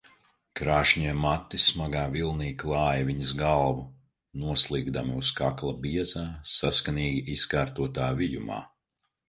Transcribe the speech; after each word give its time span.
Krāšņie 0.59 1.11
mati 1.25 1.59
smagā 1.63 2.05
vilnī 2.15 2.47
klāja 2.63 3.03
viņas 3.11 3.35
galvu, 3.43 3.85
noslīgdami 4.45 5.21
uz 5.21 5.31
kakla 5.43 5.77
biezā, 5.87 6.27
saskanīgi 6.57 7.23
izkārtotā 7.39 8.13
vijumā. 8.25 8.63